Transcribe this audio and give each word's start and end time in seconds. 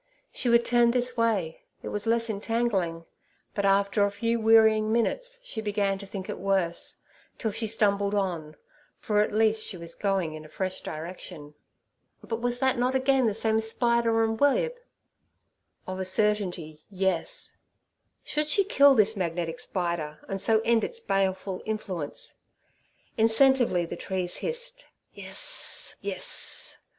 She 0.31 0.49
would 0.49 0.65
turn 0.65 0.89
this 0.89 1.15
way: 1.15 1.61
it 1.83 1.89
was 1.89 2.07
less 2.07 2.27
entangling. 2.27 3.05
But 3.53 3.65
after 3.65 4.03
a 4.03 4.09
few 4.09 4.39
wearying 4.39 4.91
minutes 4.91 5.39
she 5.43 5.61
began 5.61 5.99
to 5.99 6.07
think 6.07 6.27
it 6.27 6.39
worse, 6.39 6.97
still 7.37 7.51
she 7.51 7.67
stumbled 7.67 8.15
on, 8.15 8.55
for 8.97 9.19
at 9.21 9.31
least 9.31 9.63
she 9.63 9.77
was 9.77 9.93
going 9.93 10.33
in 10.33 10.43
a 10.43 10.49
fresh 10.49 10.81
direction. 10.81 11.53
But 12.23 12.41
was 12.41 12.57
that 12.57 12.79
not 12.79 12.95
again 12.95 13.27
the 13.27 13.35
same 13.35 13.61
spider 13.61 14.23
and 14.23 14.39
web? 14.39 14.73
Of 15.85 15.99
a 15.99 16.05
certainty, 16.05 16.83
yes. 16.89 17.55
Should 18.23 18.47
she 18.47 18.63
kill 18.63 18.95
this 18.95 19.15
magnetic 19.15 19.59
spider, 19.59 20.25
and 20.27 20.41
so 20.41 20.61
end 20.65 20.83
its 20.83 20.99
baleful 20.99 21.61
influence? 21.63 22.33
Incentively 23.19 23.85
the 23.87 23.95
trees 23.97 24.37
hissed 24.37 24.87
'Yes, 25.13 25.95
yes.' 26.01 26.79